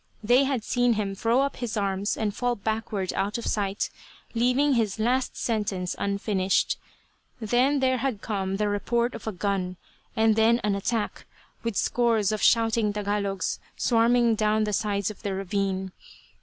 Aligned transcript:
They 0.23 0.45
had 0.45 0.63
seen 0.63 0.93
him 0.93 1.13
throw 1.13 1.41
up 1.43 1.57
his 1.57 1.77
arms 1.77 2.17
and 2.17 2.35
fall 2.35 2.55
backward 2.55 3.13
out 3.13 3.37
of 3.37 3.45
sight, 3.45 3.91
leaving 4.33 4.73
his 4.73 4.97
last 4.97 5.37
sentence 5.37 5.95
unfinished. 5.99 6.79
Then 7.39 7.81
there 7.81 7.97
had 7.99 8.19
come 8.19 8.57
the 8.57 8.67
report 8.67 9.13
of 9.13 9.27
a 9.27 9.31
gun, 9.31 9.77
and 10.15 10.35
then 10.35 10.59
an 10.63 10.73
attack, 10.73 11.27
with 11.61 11.75
scores 11.77 12.31
of 12.31 12.41
shouting 12.41 12.91
Tagalogs 12.93 13.59
swarming 13.77 14.33
down 14.33 14.63
the 14.63 14.73
sides 14.73 15.11
of 15.11 15.21
the 15.21 15.35
ravine. 15.35 15.91